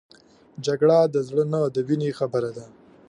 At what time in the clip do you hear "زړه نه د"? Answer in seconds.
1.27-1.77